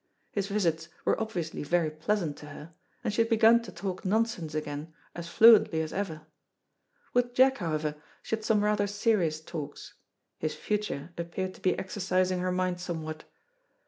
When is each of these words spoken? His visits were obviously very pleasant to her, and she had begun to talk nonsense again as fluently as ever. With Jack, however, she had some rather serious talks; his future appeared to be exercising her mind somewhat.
His 0.31 0.47
visits 0.47 0.89
were 1.05 1.21
obviously 1.21 1.61
very 1.61 1.91
pleasant 1.91 2.35
to 2.37 2.47
her, 2.47 2.73
and 3.03 3.13
she 3.13 3.21
had 3.21 3.29
begun 3.29 3.61
to 3.61 3.71
talk 3.71 4.03
nonsense 4.03 4.55
again 4.55 4.91
as 5.13 5.27
fluently 5.29 5.79
as 5.81 5.93
ever. 5.93 6.25
With 7.13 7.35
Jack, 7.35 7.59
however, 7.59 7.95
she 8.23 8.35
had 8.35 8.43
some 8.43 8.63
rather 8.63 8.87
serious 8.87 9.39
talks; 9.41 9.93
his 10.39 10.55
future 10.55 11.11
appeared 11.19 11.53
to 11.53 11.61
be 11.61 11.77
exercising 11.77 12.39
her 12.39 12.51
mind 12.51 12.79
somewhat. 12.79 13.25